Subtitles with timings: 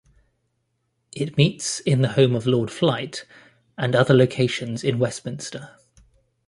[1.15, 3.23] It meets in the home of Lord Flight
[3.77, 5.75] and other locations in Westminster.